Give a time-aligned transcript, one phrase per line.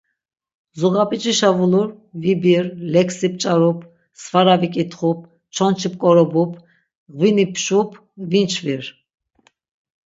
[0.79, 1.89] Zuğap̆icişa vulur,
[2.21, 3.79] vibir, leksi p̆ç̆arup,
[4.21, 5.19] svara vik̆itxup,
[5.55, 6.51] çonçi p̆k̆orobup,
[7.17, 7.89] ğvini pşup,
[8.29, 8.83] vinçvir.